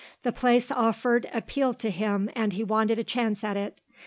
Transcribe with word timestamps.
The 0.23 0.31
place 0.31 0.71
offered 0.71 1.29
appealed 1.31 1.77
to 1.81 1.91
him 1.91 2.31
and 2.35 2.53
he 2.53 2.63
wanted 2.63 2.97
a 2.97 3.03
chance 3.03 3.43
at 3.43 3.55
it. 3.55 3.77